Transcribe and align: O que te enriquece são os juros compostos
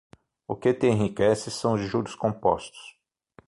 O 0.47 0.55
que 0.55 0.69
te 0.73 0.87
enriquece 0.87 1.51
são 1.51 1.73
os 1.75 1.81
juros 1.81 2.15
compostos 2.15 2.97